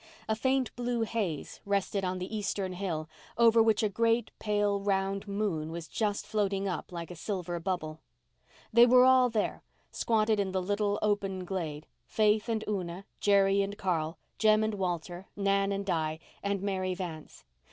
[0.27, 3.07] A faint blue haze rested on the eastern hill,
[3.37, 7.99] over which a great, pale, round moon was just floating up like a silver bubble.
[8.73, 9.61] They were all there,
[9.91, 15.71] squatted in the little open glade—Faith and Una, Jerry and Carl, Jem and Walter, Nan
[15.71, 17.43] and Di, and Mary Vance.